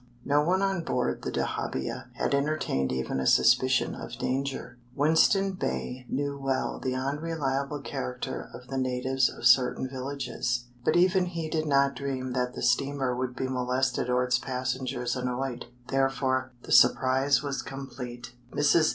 [0.25, 4.79] No one on board the dahabeah had entertained even a suspicion of danger.
[4.95, 11.27] Winston Bey knew well the unreliable character of the natives of certain villages, but even
[11.27, 16.51] he did not dream that the steamer would be molested or its passengers annoyed; therefore,
[16.63, 18.33] the surprise was complete.
[18.51, 18.89] Mrs.